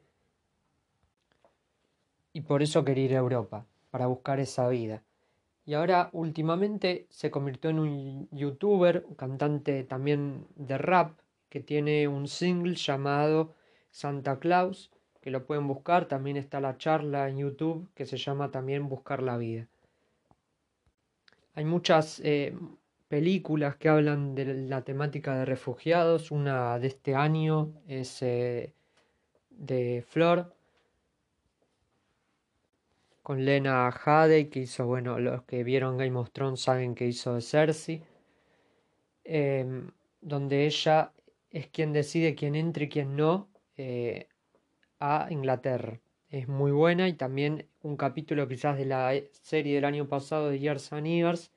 y 2.37 2.43
por 2.43 2.63
eso 2.63 2.85
quería 2.85 3.07
ir 3.07 3.15
a 3.15 3.21
Europa, 3.21 3.65
para 3.91 4.09
buscar 4.09 4.41
esa 4.41 4.69
vida. 4.69 5.03
Y 5.65 5.73
ahora 5.73 6.11
últimamente 6.13 7.07
se 7.09 7.31
convirtió 7.31 7.71
en 7.71 7.79
un 7.79 8.29
youtuber, 8.31 9.07
un 9.09 9.15
cantante 9.15 9.85
también 9.85 10.47
de 10.55 10.77
rap, 10.77 11.19
que 11.49 11.61
tiene 11.61 12.09
un 12.09 12.29
single 12.29 12.75
llamado 12.75 13.55
Santa 13.91 14.39
Claus, 14.39 14.91
que 15.23 15.31
lo 15.31 15.47
pueden 15.47 15.67
buscar, 15.67 16.09
también 16.09 16.37
está 16.37 16.61
la 16.61 16.77
charla 16.77 17.31
en 17.31 17.39
YouTube 17.39 17.89
que 17.95 18.05
se 18.05 18.19
llama 18.19 18.51
también 18.51 18.91
Buscar 18.91 19.23
la 19.23 19.39
Vida. 19.39 19.67
Hay 21.55 21.65
muchas 21.65 22.21
eh, 22.23 22.55
películas 23.09 23.77
que 23.77 23.89
hablan 23.89 24.35
de 24.35 24.69
la 24.69 24.83
temática 24.83 25.39
de 25.39 25.47
refugiados, 25.47 26.31
una 26.31 26.79
de 26.79 26.89
este 26.89 27.15
año 27.15 27.73
es 27.89 28.21
eh, 28.21 28.75
de 29.49 30.05
Flor, 30.07 30.55
con 33.27 33.45
Lena 33.45 33.91
Headey, 33.91 34.51
que 34.51 34.61
hizo, 34.61 34.87
bueno, 34.87 35.19
los 35.19 35.43
que 35.43 35.65
vieron 35.65 35.97
Game 35.99 36.17
of 36.17 36.31
Thrones 36.31 36.61
saben 36.61 36.95
que 36.95 37.09
hizo 37.09 37.35
de 37.35 37.41
Cersei, 37.41 38.05
em, 39.25 39.91
donde 40.21 40.65
ella 40.67 41.13
es 41.51 41.67
quien 41.67 41.93
decide 41.93 42.37
quién 42.37 42.55
entra 42.55 42.85
y 42.85 42.89
quién 42.89 43.17
no 43.17 43.49
eh, 43.77 44.29
a 45.01 45.27
Inglaterra. 45.31 46.01
Es 46.29 46.47
muy 46.47 46.71
buena 46.71 47.09
y 47.09 47.15
también 47.15 47.69
un 47.83 47.97
capítulo 47.97 48.47
quizás 48.47 48.79
de 48.79 48.85
la 48.87 49.13
serie 49.43 49.75
del 49.75 49.87
año 49.87 50.07
pasado 50.09 50.49
de 50.51 50.61
Years 50.61 50.93
and 50.93 51.07
Years 51.09 51.51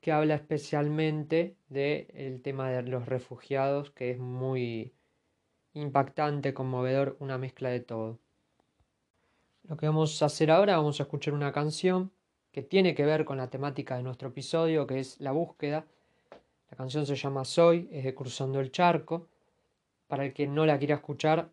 que 0.00 0.12
habla 0.12 0.36
especialmente 0.36 1.56
del 1.68 2.40
tema 2.42 2.70
de 2.70 2.82
los 2.82 3.06
refugiados, 3.06 3.90
que 3.90 4.12
es 4.12 4.18
muy 4.18 4.92
impactante, 5.72 6.54
conmovedor, 6.54 7.16
una 7.18 7.36
mezcla 7.36 7.70
de 7.70 7.80
todo. 7.80 8.20
Lo 9.68 9.76
que 9.76 9.86
vamos 9.86 10.22
a 10.22 10.26
hacer 10.26 10.52
ahora, 10.52 10.76
vamos 10.76 11.00
a 11.00 11.02
escuchar 11.02 11.34
una 11.34 11.50
canción 11.50 12.12
que 12.52 12.62
tiene 12.62 12.94
que 12.94 13.04
ver 13.04 13.24
con 13.24 13.36
la 13.36 13.50
temática 13.50 13.96
de 13.96 14.04
nuestro 14.04 14.28
episodio, 14.28 14.86
que 14.86 15.00
es 15.00 15.20
la 15.20 15.32
búsqueda. 15.32 15.84
La 16.70 16.76
canción 16.76 17.04
se 17.04 17.16
llama 17.16 17.44
Soy, 17.44 17.88
es 17.90 18.04
de 18.04 18.14
Cruzando 18.14 18.60
el 18.60 18.70
Charco. 18.70 19.26
Para 20.06 20.24
el 20.24 20.32
que 20.32 20.46
no 20.46 20.66
la 20.66 20.78
quiera 20.78 20.94
escuchar, 20.94 21.50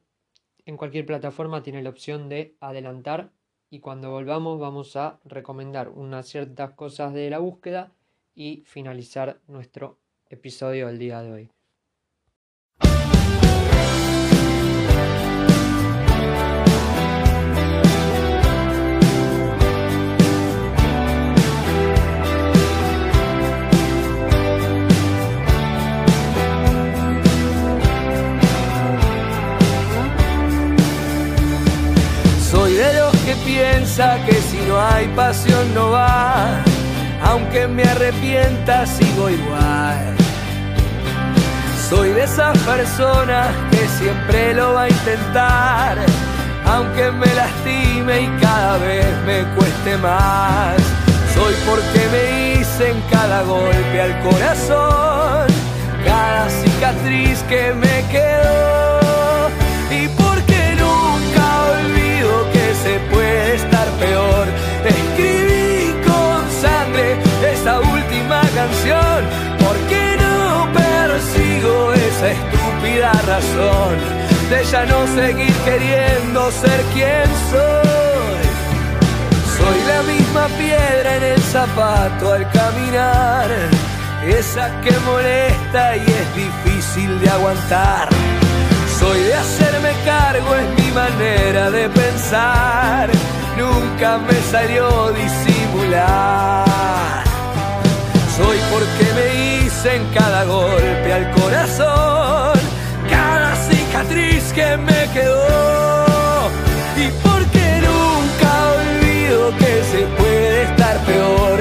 en 0.66 0.78
cualquier 0.78 1.08
plataforma 1.08 1.64
tiene 1.64 1.82
la 1.82 1.90
opción 1.90 2.30
de 2.30 2.56
adelantar 2.60 3.32
y 3.72 3.80
cuando 3.80 4.12
volvamos 4.12 4.60
vamos 4.60 4.96
a 4.96 5.20
recomendar 5.26 5.90
unas 5.90 6.28
ciertas 6.28 6.72
cosas 6.74 7.14
de 7.14 7.32
la 7.32 7.40
búsqueda 7.40 7.92
y 8.36 8.64
finalizar 8.68 9.40
nuestro 9.48 9.98
episodio 10.30 10.86
del 10.86 11.00
día 11.00 11.24
de 11.24 11.32
hoy. 11.32 11.53
Piensa 33.46 34.18
que 34.26 34.34
si 34.34 34.58
no 34.68 34.80
hay 34.80 35.08
pasión 35.10 35.74
no 35.74 35.92
va, 35.92 36.62
aunque 37.24 37.68
me 37.68 37.84
arrepienta 37.84 38.86
sigo 38.86 39.30
igual. 39.30 40.16
Soy 41.90 42.10
de 42.10 42.24
esas 42.24 42.58
personas 42.60 43.50
que 43.72 43.88
siempre 44.00 44.54
lo 44.54 44.74
va 44.74 44.84
a 44.84 44.90
intentar, 44.90 45.98
aunque 46.66 47.12
me 47.12 47.28
lastime 47.36 48.22
y 48.22 48.42
cada 48.42 48.78
vez 48.78 49.06
me 49.26 49.44
cueste 49.56 49.98
más. 49.98 50.76
Soy 51.34 51.54
porque 51.68 52.08
me 52.12 52.60
hice 52.60 52.92
en 52.92 53.02
cada 53.12 53.44
golpe 53.44 54.02
al 54.02 54.20
corazón, 54.22 55.48
cada 56.06 56.50
cicatriz 56.50 57.44
que 57.44 57.74
me 57.74 58.06
quedó. 58.12 58.83
Escribí 64.04 65.94
con 66.06 66.52
sangre 66.62 67.16
esta 67.54 67.80
última 67.80 68.42
canción, 68.54 69.24
porque 69.60 70.18
no 70.20 70.68
persigo 70.74 71.94
esa 71.94 72.32
estúpida 72.32 73.12
razón 73.26 73.96
de 74.50 74.64
ya 74.66 74.86
no 74.86 75.08
seguir 75.08 75.54
queriendo 75.64 76.52
ser 76.52 76.82
quien 76.94 77.30
soy. 77.50 78.44
Soy 79.58 79.80
la 79.88 80.04
misma 80.04 80.48
piedra 80.58 81.16
en 81.16 81.24
el 81.24 81.42
zapato 81.42 82.34
al 82.34 82.50
caminar, 82.52 83.50
esa 84.28 84.82
que 84.82 84.92
molesta 85.06 85.96
y 85.96 86.02
es 86.02 86.36
difícil 86.36 87.22
de 87.22 87.30
aguantar. 87.30 88.10
Soy 89.00 89.20
de 89.22 89.34
hacerme 89.34 89.92
cargo, 90.04 90.56
es 90.56 90.84
mi 90.84 90.92
manera 90.92 91.72
de 91.72 91.90
pensar, 91.90 93.10
nunca 93.58 94.18
me 94.18 94.34
salió 94.52 95.12
disimular. 95.12 96.66
Soy 98.38 98.58
porque 98.72 99.06
me 99.14 99.66
hice 99.66 99.96
en 99.96 100.06
cada 100.14 100.44
golpe 100.46 101.14
al 101.14 101.32
corazón, 101.32 102.60
cada 103.10 103.56
cicatriz 103.56 104.52
que 104.54 104.78
me 104.78 105.10
quedó. 105.14 106.50
Y 106.98 107.08
porque 107.28 107.82
nunca 107.90 108.50
olvido 108.80 109.52
que 109.58 109.84
se 109.92 110.06
puede 110.18 110.64
estar 110.64 110.98
peor. 111.06 111.53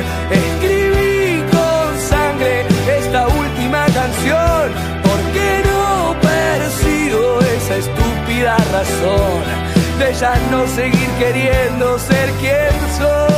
Ya 10.23 10.37
no 10.53 10.65
seguir 10.69 11.11
queriendo 11.19 11.99
ser 11.99 12.31
quien 12.41 12.71
soy. 12.97 13.32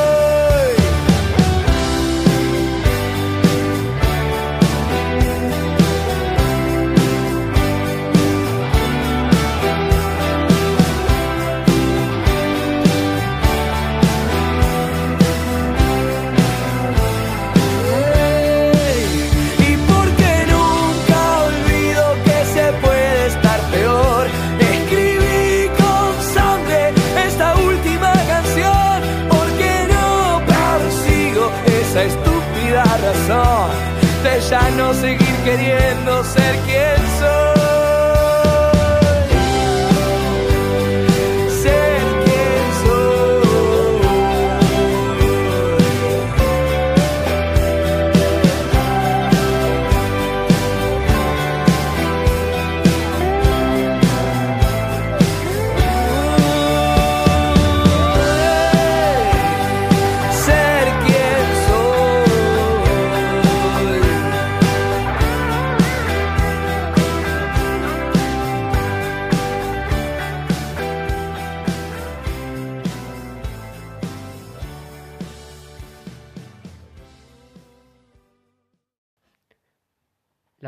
No 34.72 34.92
seguir 34.94 35.36
queriendo 35.44 36.24
ser 36.24 36.56
quien 36.66 36.96
soy. 37.18 37.43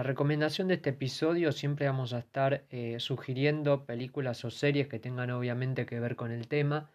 Recomendación 0.07 0.69
de 0.69 0.75
este 0.75 0.91
episodio 0.91 1.53
siempre 1.53 1.87
vamos 1.87 2.13
a 2.13 2.19
estar 2.19 2.65
eh, 2.71 2.99
sugiriendo 2.99 3.85
películas 3.85 4.45
o 4.45 4.51
series 4.51 4.89
que 4.89 4.99
tengan 4.99 5.31
obviamente 5.31 5.87
que 5.87 6.01
ver 6.01 6.17
con 6.17 6.31
el 6.31 6.49
tema 6.49 6.91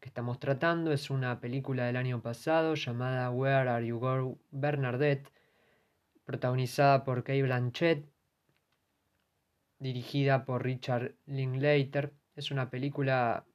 que 0.00 0.08
estamos 0.08 0.38
tratando. 0.38 0.92
Es 0.92 1.10
una 1.10 1.40
película 1.40 1.86
del 1.86 1.96
año 1.96 2.22
pasado 2.22 2.74
llamada 2.74 3.30
Where 3.30 3.68
Are 3.68 3.86
You 3.86 3.98
Go 3.98 4.38
Bernadette, 4.50 5.32
protagonizada 6.24 7.04
por 7.04 7.24
Kate 7.24 7.42
Blanchett, 7.42 8.06
dirigida 9.78 10.44
por 10.44 10.64
Richard 10.64 11.14
Linklater. 11.26 12.12
Es 12.36 12.50
una 12.50 12.70
película 12.70 13.46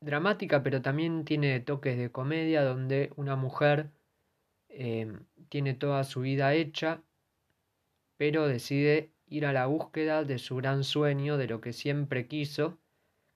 dramática, 0.00 0.62
pero 0.62 0.82
también 0.82 1.24
tiene 1.24 1.60
toques 1.60 1.98
de 1.98 2.10
comedia 2.10 2.62
donde 2.62 3.12
una 3.16 3.36
mujer 3.36 3.90
eh, 4.68 5.12
tiene 5.48 5.74
toda 5.74 6.04
su 6.04 6.20
vida 6.20 6.54
hecha, 6.54 7.02
pero 8.16 8.48
decide 8.48 9.12
ir 9.26 9.46
a 9.46 9.52
la 9.52 9.66
búsqueda 9.66 10.24
de 10.24 10.38
su 10.38 10.56
gran 10.56 10.84
sueño, 10.84 11.36
de 11.36 11.48
lo 11.48 11.60
que 11.60 11.72
siempre 11.72 12.26
quiso, 12.28 12.78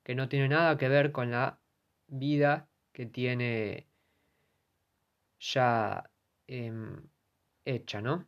que 0.03 0.15
no 0.15 0.29
tiene 0.29 0.49
nada 0.49 0.79
que 0.79 0.89
ver 0.89 1.13
con 1.13 1.31
la 1.31 1.61
vida 2.09 2.69
que 2.93 3.07
tiene 3.07 3.87
ya 5.39 6.11
em, 6.47 7.09
hecha, 7.65 8.01
¿no? 8.01 8.27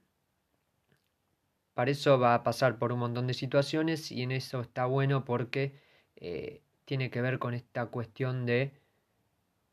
Para 1.74 1.90
eso 1.90 2.18
va 2.18 2.34
a 2.34 2.42
pasar 2.42 2.78
por 2.78 2.92
un 2.92 3.00
montón 3.00 3.26
de 3.26 3.34
situaciones 3.34 4.12
y 4.12 4.22
en 4.22 4.32
eso 4.32 4.60
está 4.60 4.84
bueno 4.86 5.24
porque 5.24 5.80
eh, 6.16 6.62
tiene 6.84 7.10
que 7.10 7.22
ver 7.22 7.38
con 7.38 7.54
esta 7.54 7.86
cuestión 7.86 8.44
de 8.46 8.72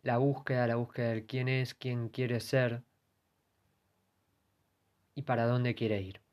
la 0.04 0.18
búsqueda, 0.18 0.68
la 0.68 0.76
búsqueda 0.76 1.10
de 1.10 1.26
quién 1.26 1.50
es, 1.50 1.74
quién 1.74 2.10
quiere 2.10 2.40
ser 2.40 2.84
y 5.16 5.24
para 5.24 5.46
dónde 5.46 5.76
quiere 5.76 6.02
ir. 6.02 6.29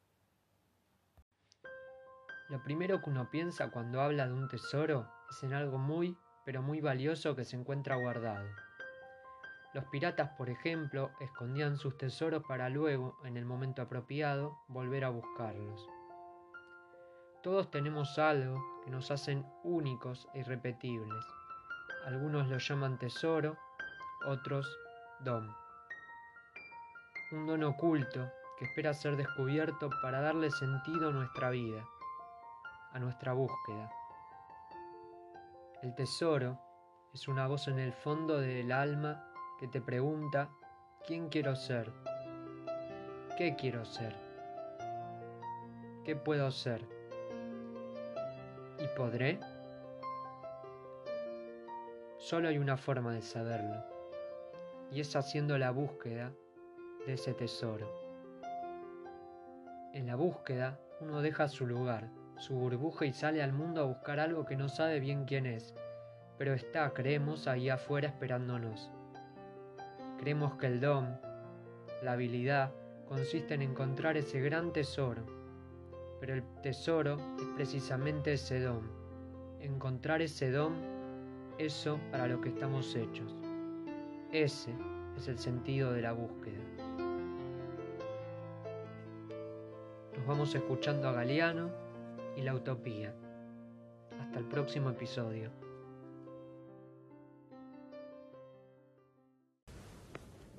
Lo 2.48 2.62
primero 2.62 3.02
que 3.02 3.10
uno 3.10 3.28
piensa 3.28 3.70
cuando 3.70 4.00
habla 4.00 4.28
de 4.28 4.32
un 4.32 4.48
tesoro 4.48 5.10
es 5.28 5.42
en 5.42 5.52
algo 5.52 5.78
muy, 5.78 6.16
pero 6.44 6.62
muy 6.62 6.80
valioso 6.80 7.34
que 7.34 7.44
se 7.44 7.56
encuentra 7.56 7.96
guardado. 7.96 8.48
Los 9.74 9.84
piratas, 9.86 10.30
por 10.38 10.48
ejemplo, 10.48 11.10
escondían 11.18 11.76
sus 11.76 11.98
tesoros 11.98 12.44
para 12.44 12.68
luego, 12.68 13.18
en 13.24 13.36
el 13.36 13.44
momento 13.44 13.82
apropiado, 13.82 14.56
volver 14.68 15.04
a 15.04 15.10
buscarlos. 15.10 15.88
Todos 17.42 17.70
tenemos 17.70 18.16
algo 18.18 18.64
que 18.84 18.90
nos 18.90 19.10
hacen 19.10 19.44
únicos 19.64 20.28
e 20.32 20.38
irrepetibles. 20.38 21.24
Algunos 22.06 22.48
lo 22.48 22.58
llaman 22.58 22.98
tesoro, 22.98 23.58
otros 24.24 24.66
don. 25.20 25.52
Un 27.32 27.46
don 27.46 27.64
oculto 27.64 28.30
que 28.58 28.66
espera 28.66 28.94
ser 28.94 29.16
descubierto 29.16 29.90
para 30.00 30.20
darle 30.20 30.50
sentido 30.50 31.10
a 31.10 31.12
nuestra 31.12 31.50
vida, 31.50 31.84
a 32.92 32.98
nuestra 32.98 33.32
búsqueda. 33.32 33.90
El 35.82 35.94
tesoro 35.94 36.58
es 37.12 37.28
una 37.28 37.46
voz 37.46 37.68
en 37.68 37.78
el 37.78 37.92
fondo 37.92 38.40
del 38.40 38.72
alma 38.72 39.32
que 39.58 39.68
te 39.68 39.80
pregunta 39.80 40.50
quién 41.06 41.28
quiero 41.28 41.56
ser, 41.56 41.92
qué 43.38 43.56
quiero 43.56 43.84
ser, 43.84 44.16
qué 46.04 46.16
puedo 46.16 46.50
ser 46.50 46.86
y 48.78 48.86
podré. 48.96 49.40
Solo 52.18 52.48
hay 52.48 52.58
una 52.58 52.76
forma 52.76 53.12
de 53.12 53.22
saberlo 53.22 53.84
y 54.90 55.00
es 55.00 55.14
haciendo 55.16 55.58
la 55.58 55.70
búsqueda 55.70 56.32
de 57.06 57.14
ese 57.14 57.34
tesoro. 57.34 57.88
En 59.92 60.06
la 60.06 60.16
búsqueda 60.16 60.80
uno 61.00 61.22
deja 61.22 61.48
su 61.48 61.66
lugar, 61.66 62.10
su 62.38 62.54
burbuja 62.54 63.06
y 63.06 63.12
sale 63.12 63.42
al 63.42 63.52
mundo 63.52 63.80
a 63.80 63.86
buscar 63.86 64.20
algo 64.20 64.44
que 64.44 64.56
no 64.56 64.68
sabe 64.68 65.00
bien 65.00 65.24
quién 65.24 65.46
es, 65.46 65.74
pero 66.38 66.52
está, 66.54 66.92
creemos, 66.92 67.48
ahí 67.48 67.70
afuera 67.70 68.08
esperándonos. 68.08 68.90
Creemos 70.18 70.54
que 70.54 70.66
el 70.66 70.80
don, 70.80 71.18
la 72.02 72.12
habilidad, 72.12 72.72
consiste 73.08 73.54
en 73.54 73.62
encontrar 73.62 74.16
ese 74.16 74.40
gran 74.40 74.72
tesoro, 74.72 75.24
pero 76.20 76.34
el 76.34 76.42
tesoro 76.62 77.18
es 77.38 77.46
precisamente 77.54 78.34
ese 78.34 78.60
don, 78.60 78.90
encontrar 79.60 80.20
ese 80.22 80.50
don, 80.50 80.74
eso 81.58 81.98
para 82.10 82.26
lo 82.26 82.40
que 82.40 82.50
estamos 82.50 82.94
hechos. 82.94 83.34
Ese 84.32 84.74
es 85.16 85.28
el 85.28 85.38
sentido 85.38 85.92
de 85.92 86.02
la 86.02 86.12
búsqueda. 86.12 86.60
Nos 90.16 90.26
vamos 90.26 90.54
escuchando 90.54 91.08
a 91.08 91.12
Galeano 91.12 91.85
y 92.36 92.42
la 92.42 92.54
utopía. 92.54 93.14
Hasta 94.20 94.38
el 94.38 94.44
próximo 94.44 94.90
episodio. 94.90 95.50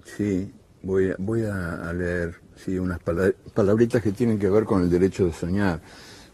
Sí, 0.04 0.52
voy 0.82 1.12
a, 1.12 1.16
voy 1.20 1.44
a 1.44 1.94
leer 1.94 2.36
sí, 2.56 2.80
unas 2.80 3.00
pala- 3.00 3.34
palabritas 3.54 4.02
que 4.02 4.12
tienen 4.12 4.40
que 4.40 4.50
ver 4.50 4.66
con 4.66 4.82
el 4.82 4.90
derecho 4.90 5.26
de 5.26 5.34
soñar, 5.34 5.82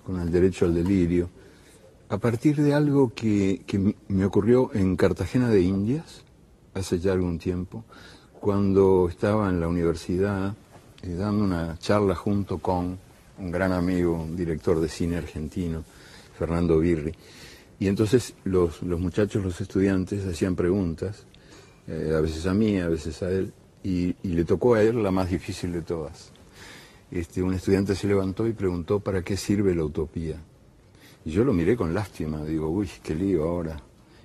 con 0.05 0.19
el 0.19 0.31
derecho 0.31 0.65
al 0.65 0.73
delirio, 0.73 1.29
a 2.09 2.17
partir 2.17 2.55
de 2.57 2.73
algo 2.73 3.13
que, 3.13 3.63
que 3.65 3.95
me 4.07 4.25
ocurrió 4.25 4.69
en 4.73 4.95
Cartagena 4.95 5.49
de 5.49 5.61
Indias, 5.61 6.23
hace 6.73 6.99
ya 6.99 7.11
algún 7.13 7.39
tiempo, 7.39 7.83
cuando 8.39 9.07
estaba 9.09 9.49
en 9.49 9.59
la 9.59 9.67
universidad 9.67 10.53
eh, 11.01 11.15
dando 11.15 11.43
una 11.43 11.77
charla 11.79 12.13
junto 12.13 12.59
con 12.59 12.99
un 13.37 13.51
gran 13.51 13.71
amigo, 13.71 14.13
un 14.13 14.35
director 14.35 14.79
de 14.79 14.89
cine 14.89 15.17
argentino, 15.17 15.83
Fernando 16.37 16.79
Birri. 16.79 17.13
Y 17.79 17.87
entonces 17.87 18.33
los, 18.43 18.81
los 18.83 18.99
muchachos, 18.99 19.43
los 19.43 19.59
estudiantes, 19.59 20.25
hacían 20.25 20.55
preguntas, 20.55 21.25
eh, 21.87 22.13
a 22.15 22.21
veces 22.21 22.45
a 22.45 22.53
mí, 22.53 22.79
a 22.79 22.87
veces 22.87 23.21
a 23.23 23.29
él, 23.29 23.53
y, 23.83 24.15
y 24.23 24.29
le 24.29 24.45
tocó 24.45 24.75
a 24.75 24.81
él 24.81 25.03
la 25.03 25.11
más 25.11 25.29
difícil 25.29 25.73
de 25.73 25.81
todas. 25.81 26.31
Este, 27.11 27.43
un 27.43 27.53
estudiante 27.53 27.95
se 27.95 28.07
levantó 28.07 28.47
y 28.47 28.53
preguntó 28.53 28.99
para 28.99 29.21
qué 29.21 29.37
sirve 29.37 29.75
la 29.75 29.83
utopía. 29.83 30.37
Y 31.25 31.31
yo 31.31 31.43
lo 31.43 31.53
miré 31.53 31.75
con 31.75 31.93
lástima, 31.93 32.43
digo, 32.43 32.69
uy, 32.69 32.89
qué 33.03 33.15
lío 33.15 33.43
ahora. 33.43 33.77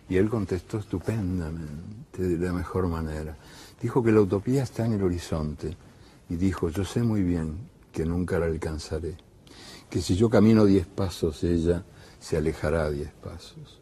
Y 0.09 0.16
él 0.16 0.29
contestó 0.29 0.79
estupendamente, 0.79 2.23
de 2.23 2.47
la 2.47 2.53
mejor 2.53 2.88
manera. 2.88 3.37
Dijo 3.81 4.03
que 4.03 4.11
la 4.11 4.21
utopía 4.21 4.62
está 4.62 4.87
en 4.87 4.94
el 4.94 5.03
horizonte. 5.03 5.77
Y 6.31 6.37
dijo, 6.37 6.71
yo 6.71 6.85
sé 6.85 7.03
muy 7.03 7.23
bien 7.23 7.59
que 7.99 8.05
nunca 8.05 8.39
la 8.39 8.47
alcanzaré. 8.47 9.17
Que 9.91 10.01
si 10.01 10.15
yo 10.15 10.31
camino 10.31 10.65
diez 10.65 10.87
pasos, 10.87 11.43
ella 11.43 11.83
se 12.21 12.37
alejará 12.37 12.89
diez 12.91 13.11
pasos. 13.11 13.81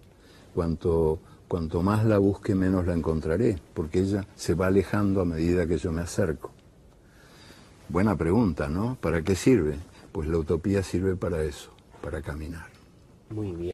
Cuanto, 0.55 1.19
cuanto 1.49 1.83
más 1.83 2.03
la 2.07 2.17
busque, 2.17 2.55
menos 2.55 2.87
la 2.87 2.95
encontraré, 2.95 3.61
porque 3.75 4.01
ella 4.01 4.27
se 4.35 4.55
va 4.55 4.69
alejando 4.69 5.21
a 5.21 5.27
medida 5.27 5.67
que 5.67 5.77
yo 5.77 5.93
me 5.93 6.01
acerco. 6.01 6.51
Buena 7.91 8.17
pregunta, 8.17 8.71
¿no? 8.71 8.97
¿Para 9.03 9.21
qué 9.21 9.35
sirve? 9.35 9.77
Pues 10.13 10.31
la 10.31 10.39
utopía 10.39 10.83
sirve 10.83 11.15
para 11.15 11.43
eso, 11.43 11.73
para 12.01 12.23
caminar. 12.23 12.71
Muy 13.29 13.49
bien. 13.49 13.65